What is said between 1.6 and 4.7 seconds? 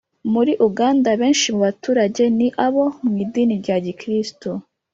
baturage ni abo mu idini rya gikristu